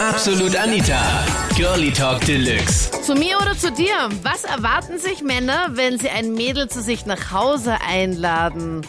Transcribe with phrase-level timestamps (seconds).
[0.00, 1.26] Absolut Anita,
[1.56, 2.88] Girlie Talk Deluxe.
[3.02, 4.08] Zu mir oder zu dir?
[4.22, 8.86] Was erwarten sich Männer, wenn sie ein Mädel zu sich nach Hause einladen?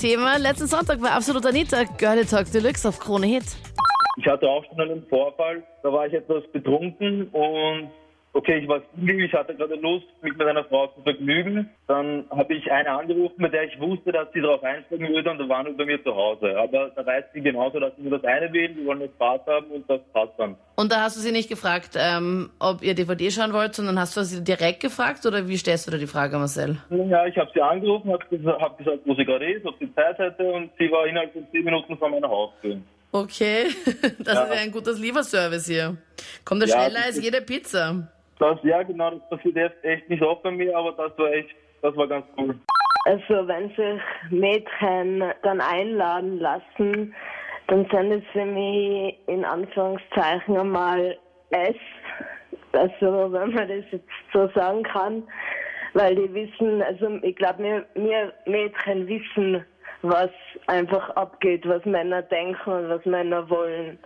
[0.00, 3.42] Thema letzten Sonntag war Absolut Anita, Girlie Talk Deluxe auf Krone Hit.
[4.16, 7.90] Ich hatte auch schon einen Vorfall, da war ich etwas betrunken und
[8.34, 11.70] okay, ich war Single, ich hatte gerade Lust, mich mit einer Frau zu vergnügen.
[11.86, 15.38] Dann habe ich eine angerufen, mit der ich wusste, dass sie darauf einsteigen würde und
[15.38, 16.58] da war nur bei mir zu Hause.
[16.58, 19.40] Aber da weiß sie genauso, dass sie nur das eine will, wir wollen jetzt Spaß
[19.46, 20.56] haben und das passt dann.
[20.76, 24.16] Und da hast du sie nicht gefragt, ähm, ob ihr DVD schauen wollt, sondern hast
[24.16, 26.76] du sie direkt gefragt oder wie stellst du da die Frage, Marcel?
[26.90, 29.92] Ja, ich habe sie angerufen, habe gesagt, hab gesagt, wo sie gerade ist, ob sie
[29.94, 32.78] Zeit hätte und sie war innerhalb von zehn Minuten vor meiner Haustür.
[33.12, 33.66] Okay,
[34.18, 34.42] das Ja.
[34.44, 35.96] ist ja ein gutes Lieferservice hier.
[36.44, 38.08] Kommt ja schneller als jede Pizza.
[38.38, 41.54] Das, ja genau, das passiert jetzt echt nicht oft bei mir, aber das war echt,
[41.82, 42.54] das war ganz cool.
[43.06, 47.14] Also wenn sich Mädchen dann einladen lassen,
[47.68, 51.16] dann es für mich in Anführungszeichen einmal
[51.50, 51.76] S.
[52.72, 55.22] Also wenn man das jetzt so sagen kann,
[55.92, 59.64] weil die wissen, also ich glaube, wir, wir Mädchen wissen,
[60.02, 60.30] was
[60.66, 63.98] einfach abgeht, was Männer denken und was Männer wollen.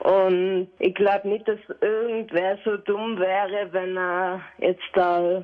[0.00, 5.42] Und ich glaube nicht, dass irgendwer so dumm wäre, wenn er jetzt da,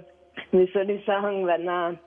[0.51, 1.99] wie soll ich sagen, wenn er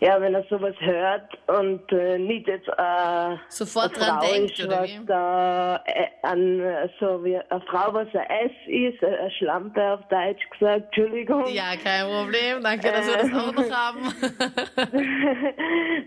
[0.00, 4.64] ja, wenn er sowas hört und äh, nicht jetzt äh, Sofort dran Frau denkt, ist,
[4.64, 5.06] oder was wie?
[5.06, 9.82] da äh, an äh, so wie eine Frau, was ein S ist, äh, eine Schlampe
[9.82, 11.48] auf Deutsch gesagt, Entschuldigung.
[11.48, 12.62] Ja, kein Problem.
[12.62, 14.14] Danke, dass wir das auch noch haben.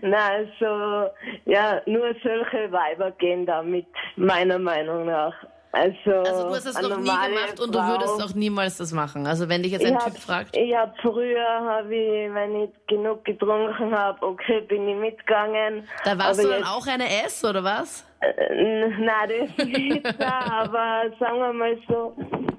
[0.00, 1.10] Na, also
[1.44, 3.86] ja, nur solche Weiber gehen damit,
[4.16, 5.34] meiner Meinung nach.
[5.72, 8.76] Also, Also du hast das eine noch nie gemacht und du Frau- würdest auch niemals
[8.76, 9.26] das machen.
[9.26, 10.56] Also wenn dich jetzt ein ich Typ hab, fragt.
[10.56, 15.88] Ich hab früher, hab ich, wenn ich genug getrunken habe, okay, bin ich mitgegangen.
[16.04, 18.04] Da warst aber du dann auch eine S, oder was?
[18.22, 22.14] Äh, nein, das nicht, aber sagen wir mal so,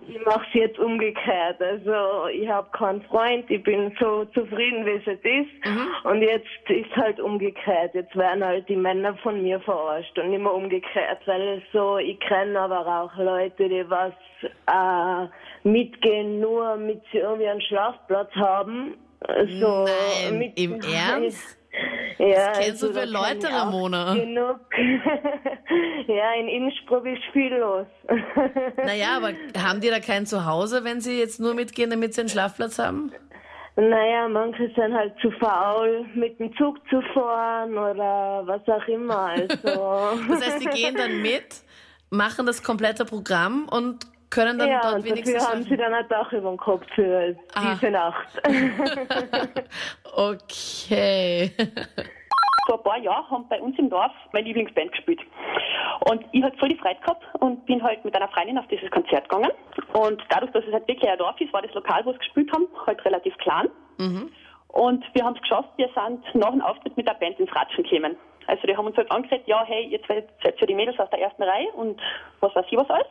[0.08, 1.61] ich mache es jetzt umgekehrt.
[1.61, 5.66] Also ich habe keinen Freund, ich bin so zufrieden, wie es jetzt ist.
[5.66, 6.11] Mhm.
[6.11, 7.94] Und jetzt ist halt umgekehrt.
[7.94, 12.59] Jetzt werden halt die Männer von mir verarscht und immer umgekehrt, weil so, ich kenne
[12.59, 14.13] aber auch Leute, die was
[14.68, 18.96] äh, mitgehen, nur mit sie irgendwie einen Schlafplatz haben.
[19.59, 21.62] So, Nein, mit, im Ernst?
[22.19, 24.13] Ja, Was kennst du für Leute, Ramona?
[24.13, 24.59] Genug.
[26.07, 27.88] ja, in Innsbruck ist viel los.
[28.78, 32.29] Naja, aber haben die da kein Zuhause, wenn sie jetzt nur mitgehen, damit sie einen
[32.29, 33.11] Schlafplatz haben?
[33.75, 39.17] naja, manche sind halt zu faul, mit dem Zug zu fahren oder was auch immer.
[39.17, 39.47] Also.
[40.29, 41.63] Das heißt, die gehen dann mit,
[42.09, 45.94] machen das komplette Programm und können dann ja, dort und wenigstens dafür haben sie dann
[45.94, 47.74] ein Dach über dem Kopf für Aha.
[47.76, 48.42] diese Nacht.
[50.16, 51.52] Okay.
[52.68, 55.22] vor ein paar Jahren haben bei uns im Dorf meine Lieblingsband gespielt.
[56.08, 58.92] Und ich hatte voll die Freude gehabt und bin halt mit einer Freundin auf dieses
[58.92, 59.52] Konzert gegangen.
[59.94, 62.52] Und dadurch, dass es halt wirklich ein Dorf ist, war das Lokal, wo sie gespielt
[62.54, 63.70] haben, halt relativ klein.
[64.68, 67.84] Und wir haben es geschafft, wir sind nach dem Auftritt mit der Band ins Ratschen
[67.84, 68.18] gekommen.
[68.48, 71.10] Also die haben uns halt angeredet, ja, hey, jetzt seid seid ihr die Mädels aus
[71.12, 72.02] der ersten Reihe und
[72.42, 73.08] was weiß ich was alles.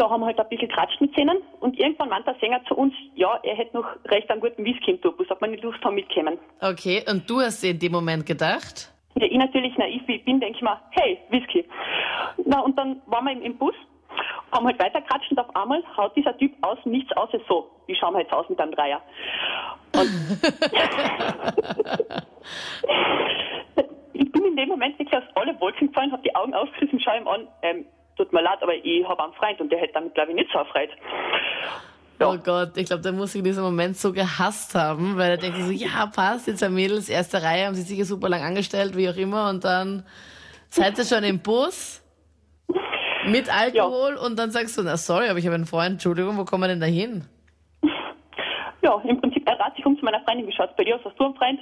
[0.00, 2.94] Ja, haben halt ein bisschen geratscht mit denen und irgendwann meinte der Sänger zu uns,
[3.16, 5.94] ja, er hätte noch recht einen guten Whisky im Tubus, ob wir nicht Lust haben
[5.94, 6.38] mitkommen.
[6.58, 8.90] Okay, und du hast in dem Moment gedacht?
[9.16, 11.66] Ja, ich natürlich naiv wie ich bin, denke ich mir, hey, Whisky.
[12.46, 13.74] Na, und dann waren wir im, Bus,
[14.52, 17.70] haben halt weitergeratscht und auf einmal haut dieser Typ aus nichts außer so.
[17.86, 19.02] Wie schauen wir jetzt aus mit einem Dreier?
[19.92, 20.08] Und
[24.14, 27.18] ich bin in dem Moment wirklich aus alle Wolken gefallen, habe die Augen aufgerissen, schaue
[27.18, 27.84] ihm an, ähm,
[28.20, 30.50] tut mir leid, aber ich habe einen Freund und der hätte damit, glaube ich, nicht
[30.52, 30.90] so erfreut.
[32.18, 32.28] Ja.
[32.28, 35.36] Oh Gott, ich glaube, der muss sich in diesem Moment so gehasst haben, weil er
[35.38, 38.94] denkt so, ja, passt, jetzt zwei Mädels, erste Reihe, haben sich sicher super lang angestellt,
[38.94, 40.04] wie auch immer, und dann
[40.68, 42.02] seid ihr schon im Bus
[43.24, 46.44] mit Alkohol und dann sagst du, na sorry, aber ich habe einen Freund, Entschuldigung, wo
[46.44, 47.24] kommen wir denn da hin?
[48.82, 51.18] Ja, im Prinzip, er hat sich um zu meiner Freundin geschaut, bei dir aus, hast
[51.18, 51.60] du einen Freund?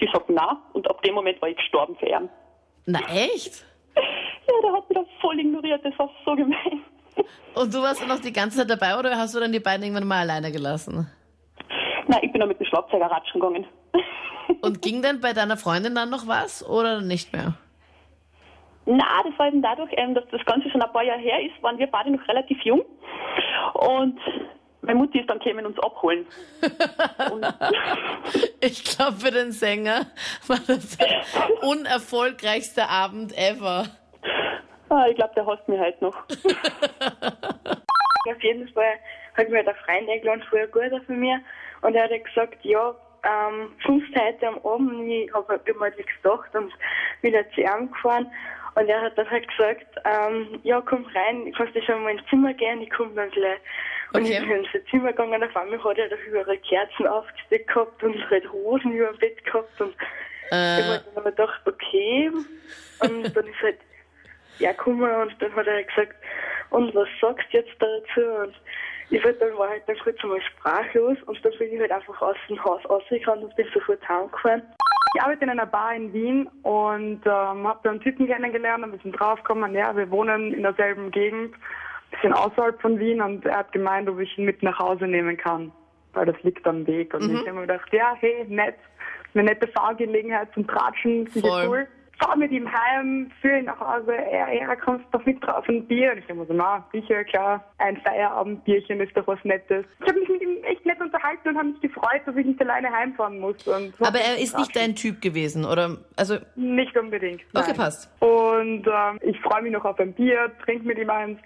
[0.00, 2.30] Sie sagt, na, und ab dem Moment war ich gestorben für ihn.
[2.86, 3.66] Na echt?
[4.62, 6.82] Der hat mich da voll ignoriert, das war so gemein.
[7.54, 9.82] Und du warst dann noch die ganze Zeit dabei oder hast du dann die beiden
[9.82, 11.10] irgendwann mal alleine gelassen?
[12.06, 13.66] Nein, ich bin dann mit dem Schlagzeuger ratschen gegangen.
[14.62, 17.54] Und ging denn bei deiner Freundin dann noch was oder nicht mehr?
[18.86, 21.62] Na, das war eben dadurch, ähm, dass das Ganze schon ein paar Jahre her ist,
[21.62, 22.82] waren wir beide noch relativ jung.
[23.74, 24.18] Und
[24.80, 26.26] meine Mutti ist dann gekommen uns abholen.
[28.60, 30.06] Ich glaube, für den Sänger
[30.46, 31.22] war das der
[31.62, 33.86] unerfolgreichste Abend ever.
[34.90, 36.14] Ah, ich glaube, der hasst mich halt noch.
[38.28, 38.94] Auf jeden Fall
[39.36, 41.40] hat mir der Freund eingeladen, früher guter von mir.
[41.82, 42.94] Und er hat halt gesagt, ja,
[43.24, 46.72] ähm, fünf heute am Abend, ich habe halt immer nichts gedacht und
[47.22, 48.30] bin halt zu ihm gefahren.
[48.74, 52.10] Und er hat dann halt gesagt, ähm, ja, komm rein, du kannst dich schon mal
[52.12, 53.58] ins Zimmer gehen, ich komme dann gleich.
[54.12, 54.32] Und Okay.
[54.34, 58.30] ich bin ins Zimmer gegangen, auf einmal hat er da überall Kerzen aufgesteckt gehabt und
[58.30, 59.94] halt Rosen über dem Bett gehabt und
[60.50, 62.30] ich Äh, habe mir gedacht, okay.
[63.00, 63.78] Und dann ist halt
[64.60, 66.14] er gekommen und dann hat er gesagt,
[66.70, 68.20] und was sagst du jetzt dazu?
[68.42, 68.54] Und
[69.10, 72.20] ich halt, dann war halt dann kurz einmal sprachlos und dann bin ich halt einfach
[72.20, 74.62] aus dem Haus rausgegangen und bin sofort heimgefahren.
[75.14, 78.92] Ich arbeite in einer Bar in Wien und ähm, habe da einen Typen kennengelernt, ein
[78.92, 83.58] bisschen draufgekommen, ja, wir wohnen in derselben Gegend, ein bisschen außerhalb von Wien und er
[83.58, 85.72] hat gemeint, ob ich ihn mit nach Hause nehmen kann,
[86.12, 87.14] weil das liegt am Weg.
[87.14, 88.76] Und ich habe mir gedacht, ja, hey, nett,
[89.32, 91.66] eine nette Fahrgelegenheit zum Tratschen, Voll.
[91.66, 91.88] cool.
[92.18, 95.86] Fahr mit ihm heim, führe ihn nach Hause, er, er kommst doch mit drauf ein
[95.86, 96.12] Bier.
[96.12, 99.84] Und ich denke mir so, na, sicher, klar, ein Feierabendbierchen ist doch was Nettes.
[100.00, 102.60] Ich habe mich mit ihm echt nett unterhalten und habe mich gefreut, dass ich nicht
[102.60, 103.56] alleine heimfahren muss.
[103.68, 105.98] Aber er ist nicht dein Typ gewesen, oder?
[106.16, 107.42] Also, nicht unbedingt.
[107.52, 107.64] Nein.
[107.64, 108.10] okay, passt.
[108.20, 111.38] Und ähm, ich freue mich noch auf ein Bier, trinke mit ihm eins.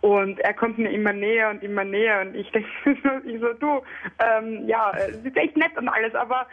[0.00, 2.22] Und er kommt mir immer näher und immer näher.
[2.22, 2.68] Und ich denke,
[3.24, 3.82] ich so, du,
[4.18, 6.48] ähm, ja, es ist echt nett und alles, aber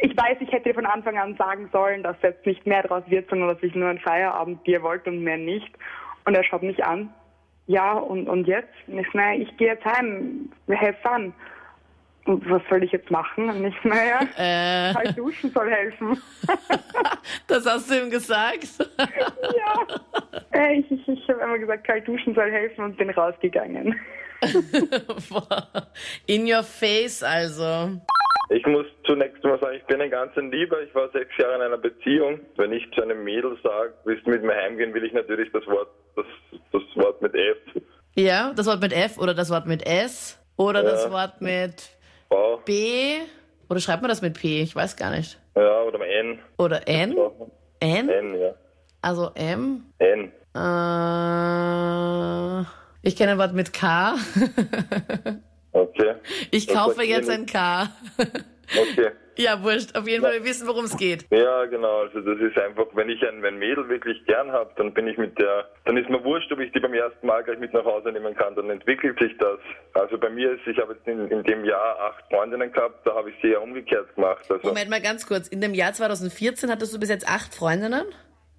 [0.00, 3.28] ich weiß, ich hätte von Anfang an sagen sollen, dass jetzt nicht mehr draus wird,
[3.28, 5.70] sondern dass ich nur ein Feierabendbier wollte und mehr nicht.
[6.24, 7.12] Und er schaut mich an.
[7.66, 8.72] Ja, und, und jetzt?
[8.86, 10.50] Und ich, naja, ich gehe jetzt heim.
[10.68, 11.32] Have fun.
[12.24, 13.48] Und was soll ich jetzt machen?
[13.48, 16.20] Und ich, naja, Äh, kalt duschen soll helfen.
[17.46, 18.68] das hast du ihm gesagt?
[18.98, 19.86] Ja.
[20.52, 23.98] Äh, Ich, ich, ich habe immer gesagt, kalt duschen soll helfen und bin rausgegangen.
[26.26, 28.00] In your face, also.
[28.52, 30.82] Ich muss zunächst mal sagen, ich bin ein ganz ein Lieber.
[30.82, 32.40] Ich war sechs Jahre in einer Beziehung.
[32.56, 35.64] Wenn ich zu einem Mädel sage, willst du mit mir heimgehen, will ich natürlich das
[35.66, 36.26] Wort, das,
[36.72, 37.58] das Wort mit F.
[38.16, 41.90] Ja, das Wort mit F oder das Wort mit S oder das Wort mit
[42.28, 43.18] V, B
[43.68, 44.62] oder schreibt man das mit P?
[44.62, 45.38] Ich weiß gar nicht.
[45.54, 46.40] ja, oder N.
[46.58, 47.16] Oder N?
[47.78, 48.08] N?
[48.08, 48.54] N, ja.
[49.00, 49.84] Also M?
[49.98, 50.32] N.
[50.56, 52.60] Äh,
[53.02, 54.14] ich kenne ein Wort mit K.
[55.72, 56.14] Okay.
[56.50, 57.88] Ich Das kaufe jetzt ein K.
[58.18, 59.10] Okay.
[59.36, 59.96] Ja, wurscht.
[59.96, 61.24] Auf jeden Fall, wir wissen, worum es geht.
[61.30, 62.00] Ja, genau.
[62.02, 65.16] Also das ist einfach, wenn ich ein, ein Mädel wirklich gern habe, dann bin ich
[65.16, 67.84] mit der, dann ist mir wurscht, ob ich die beim ersten Mal gleich mit nach
[67.86, 68.54] Hause nehmen kann.
[68.54, 69.58] Dann entwickelt sich das.
[69.94, 73.14] Also bei mir ist, ich habe jetzt in, in dem Jahr acht Freundinnen gehabt, da
[73.14, 74.44] habe ich sie ja umgekehrt gemacht.
[74.50, 75.48] Also Moment mal ganz kurz.
[75.48, 78.04] In dem Jahr 2014 hattest du bis jetzt acht Freundinnen?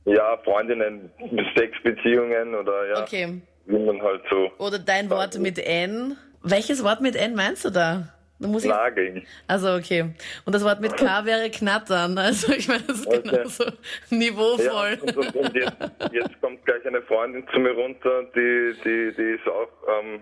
[0.06, 1.12] ja, Freundinnen,
[1.56, 3.40] sechs Beziehungen oder ja, Okay.
[3.68, 6.18] wie man halt so Oder dein Wort mit N?
[6.44, 8.08] Welches Wort mit N meinst du da?
[8.40, 8.70] Da muss ich.
[8.72, 9.26] nageln.
[9.48, 10.16] Also okay.
[10.46, 12.18] Und das Wort mit K wäre knattern.
[12.18, 13.22] Also ich meine, das ist Okay.
[13.24, 13.72] genauso Ja,
[14.10, 14.98] niveauvoll.
[15.02, 15.76] und, und, und jetzt,
[16.12, 19.70] jetzt kommt gleich eine Freundin zu mir runter, die, die, die ist auch,
[20.02, 20.22] ähm,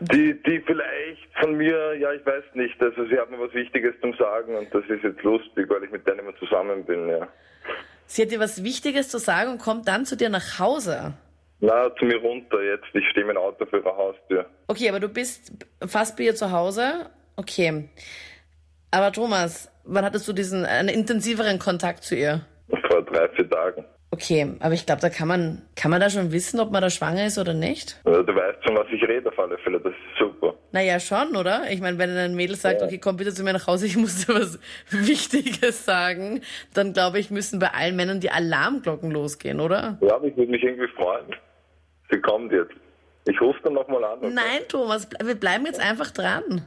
[0.00, 3.94] die, die vielleicht von mir, ja, ich weiß nicht, also sie hat mir was Wichtiges
[4.00, 7.26] zum Sagen und das ist jetzt lustig, weil ich mit der immer zusammen bin, ja.
[8.06, 11.14] Sie hat dir was Wichtiges zu sagen und kommt dann zu dir nach Hause.
[11.60, 14.46] Na, zu mir runter jetzt, ich stehe dem Auto vor ihrer Haustür.
[14.68, 15.52] Okay, aber du bist
[15.86, 17.10] fast bei ihr zu Hause.
[17.36, 17.88] Okay.
[18.90, 22.46] Aber Thomas, wann hattest du diesen einen intensiveren Kontakt zu ihr?
[22.90, 23.84] Vor drei, vier Tagen.
[24.12, 26.90] Okay, aber ich glaube, da kann man kann man da schon wissen, ob man da
[26.90, 28.00] schwanger ist oder nicht?
[28.04, 30.54] Du weißt schon, was ich rede auf alle Fälle, das ist super.
[30.72, 31.70] Naja, schon, oder?
[31.70, 32.86] Ich meine, wenn ein Mädel sagt, Ja.
[32.88, 34.58] okay, komm bitte zu mir nach Hause, ich muss dir was
[34.90, 36.40] Wichtiges sagen,
[36.74, 39.98] dann glaube ich, müssen bei allen Männern die Alarmglocken losgehen, oder?
[40.00, 41.26] Ja, aber ich würde mich irgendwie freuen.
[42.10, 42.72] Sie kommt jetzt.
[43.26, 44.18] Ich rufe dann nochmal an.
[44.18, 44.30] okay?
[44.32, 46.66] Nein, Thomas, wir bleiben jetzt einfach dran.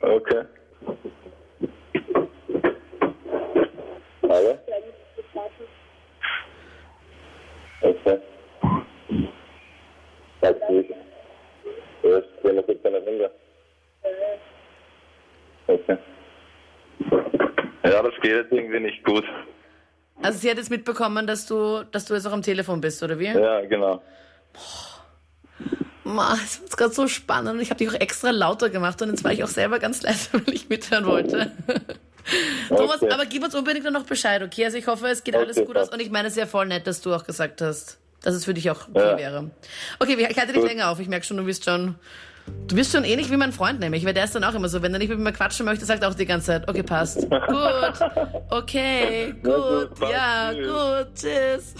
[0.00, 0.44] Okay.
[4.28, 4.58] Hallo?
[13.04, 13.30] Runde.
[15.66, 15.98] Okay.
[17.84, 19.24] Ja, das geht jetzt irgendwie nicht gut.
[20.22, 23.18] Also sie hat jetzt mitbekommen, dass du, dass du jetzt auch am Telefon bist, oder
[23.18, 23.26] wie?
[23.26, 24.02] Ja, genau.
[26.04, 27.60] Ma, es ist gerade so spannend.
[27.62, 30.28] Ich habe dich auch extra lauter gemacht und jetzt war ich auch selber ganz leise,
[30.32, 31.50] weil ich mithören wollte.
[32.68, 33.10] Thomas, Okay.
[33.12, 34.64] aber gib uns unbedingt noch Bescheid, okay?
[34.66, 36.46] Also ich hoffe, es geht alles Okay, gut aus und ich meine es ist ja
[36.46, 39.16] voll nett, dass du auch gesagt hast, dass es für dich auch okay Ja.
[39.18, 39.50] wäre.
[39.98, 40.70] Okay, ich halte dich Gut.
[40.70, 41.00] länger auf.
[41.00, 41.96] Ich merke schon, du bist schon,
[42.68, 44.80] du bist schon ähnlich wie mein Freund nämlich, weil der ist dann auch immer so,
[44.82, 47.28] wenn er nicht mit mir quatschen möchte, sagt er auch die ganze Zeit, okay, passt.
[47.30, 48.10] Gut,
[48.50, 51.74] okay, gut, ja, gut, tschüss.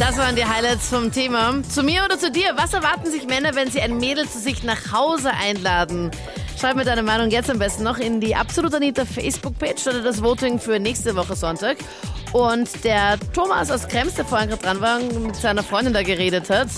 [0.00, 1.62] Das waren die Highlights vom Thema.
[1.62, 2.54] Zu mir oder zu dir?
[2.56, 6.10] Was erwarten sich Männer, wenn sie ein Mädel zu sich nach Hause einladen?
[6.58, 10.22] Schreib mir deine Meinung jetzt am besten noch in die Absolut Anita Facebook-Page oder das
[10.22, 11.76] Voting für nächste Woche Sonntag.
[12.32, 16.02] Und der Thomas aus Krems, der vorhin gerade dran war und mit seiner Freundin da
[16.02, 16.68] geredet hat,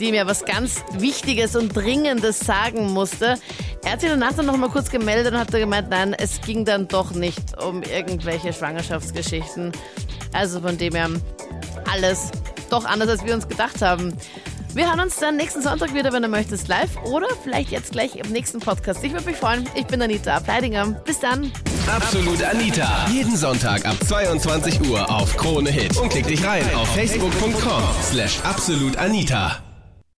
[0.00, 3.36] die mir was ganz Wichtiges und Dringendes sagen musste.
[3.84, 6.64] Er hat sich danach dann noch mal kurz gemeldet und hat gemeint, nein, es ging
[6.64, 9.70] dann doch nicht um irgendwelche Schwangerschaftsgeschichten.
[10.32, 11.10] Also von dem her
[11.92, 12.32] alles
[12.72, 14.14] doch anders, als wir uns gedacht haben.
[14.74, 18.16] Wir hören uns dann nächsten Sonntag wieder, wenn du möchtest, live oder vielleicht jetzt gleich
[18.16, 19.04] im nächsten Podcast.
[19.04, 19.68] Ich würde mich freuen.
[19.74, 20.86] Ich bin Anita Ableidinger.
[21.04, 21.52] Bis dann.
[21.86, 23.06] Absolut Anita.
[23.10, 25.96] Jeden Sonntag ab 22 Uhr auf Krone Hit.
[25.98, 29.71] Und klick dich rein auf facebook.com slash absolutanita.